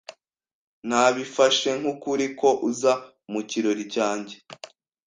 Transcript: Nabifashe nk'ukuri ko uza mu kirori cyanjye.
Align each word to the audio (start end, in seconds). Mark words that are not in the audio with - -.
Nabifashe 0.87 1.69
nk'ukuri 1.79 2.25
ko 2.39 2.49
uza 2.69 2.93
mu 3.31 3.41
kirori 3.49 3.83
cyanjye. 3.93 4.35